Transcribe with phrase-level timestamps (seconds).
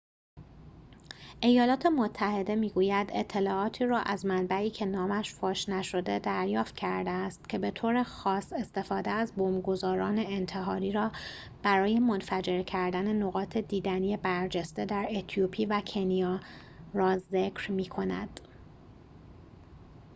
[1.41, 7.57] ایالات متحده می‌گوید اطلاعاتی را از منبعی که نامش فاش نشده دریافت کرده است که
[7.57, 11.11] به‌طور خاص استفاده از بمب‌گذاران انتحاری را
[11.63, 16.39] برای منفجر کردن نقاط دیدنی برجسته در اتیوپی و کنیا
[16.93, 18.39] را ذکر می‌کند